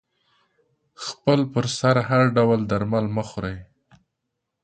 [1.05, 3.57] خپل پر سر هر ډول درمل مه خوری